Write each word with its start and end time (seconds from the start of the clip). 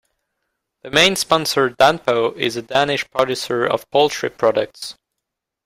The 0.81 0.89
main 0.89 1.15
sponsor 1.15 1.69
Danpo 1.69 2.35
is 2.35 2.55
a 2.55 2.63
Danish 2.63 3.07
producer 3.11 3.67
of 3.67 3.87
poultry 3.91 4.31
products. 4.31 4.95